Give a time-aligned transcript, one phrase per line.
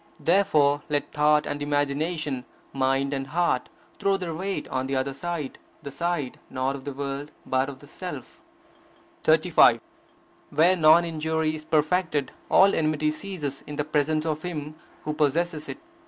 [0.19, 3.69] Therefore let thought and imagination, mind and heart,
[3.99, 7.77] throw their weight on the other side; the side, not of the world, but of
[7.81, 8.41] the Self.
[9.21, 9.79] 35.
[10.49, 15.69] Where non injury is perfected, all enmity ceases in the presence of him who possesses
[15.69, 15.77] it.